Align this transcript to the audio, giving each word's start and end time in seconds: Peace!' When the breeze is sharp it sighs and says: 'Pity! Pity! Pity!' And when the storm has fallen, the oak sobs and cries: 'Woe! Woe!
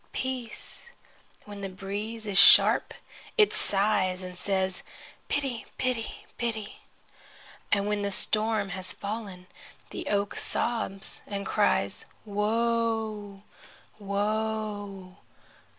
Peace!' 0.13 0.89
When 1.45 1.61
the 1.61 1.69
breeze 1.69 2.25
is 2.25 2.39
sharp 2.39 2.95
it 3.37 3.53
sighs 3.53 4.23
and 4.23 4.35
says: 4.35 4.81
'Pity! 5.27 5.67
Pity! 5.77 6.25
Pity!' 6.39 6.77
And 7.71 7.85
when 7.85 8.01
the 8.01 8.09
storm 8.09 8.69
has 8.69 8.93
fallen, 8.93 9.45
the 9.91 10.07
oak 10.07 10.33
sobs 10.39 11.21
and 11.27 11.45
cries: 11.45 12.05
'Woe! 12.25 13.43
Woe! 13.99 15.17